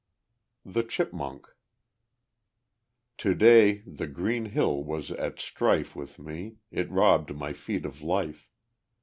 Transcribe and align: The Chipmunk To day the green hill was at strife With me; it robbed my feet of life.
The 0.65 0.81
Chipmunk 0.81 1.45
To 3.19 3.35
day 3.35 3.83
the 3.85 4.07
green 4.07 4.45
hill 4.45 4.83
was 4.83 5.11
at 5.11 5.39
strife 5.39 5.95
With 5.95 6.17
me; 6.17 6.55
it 6.71 6.89
robbed 6.89 7.35
my 7.35 7.53
feet 7.53 7.85
of 7.85 8.01
life. 8.01 8.49